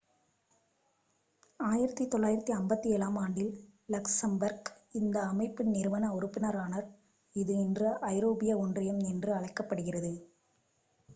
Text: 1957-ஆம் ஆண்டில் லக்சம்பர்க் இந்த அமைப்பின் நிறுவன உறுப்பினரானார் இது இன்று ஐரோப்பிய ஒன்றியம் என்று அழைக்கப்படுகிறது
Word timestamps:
1957-ஆம் 1.59 3.17
ஆண்டில் 3.17 3.51
லக்சம்பர்க் 3.89 4.69
இந்த 4.93 5.17
அமைப்பின் 5.27 5.71
நிறுவன 5.71 6.09
உறுப்பினரானார் 6.17 6.87
இது 7.35 7.55
இன்று 7.65 7.91
ஐரோப்பிய 8.11 8.55
ஒன்றியம் 8.63 9.03
என்று 9.11 9.33
அழைக்கப்படுகிறது 9.33 10.13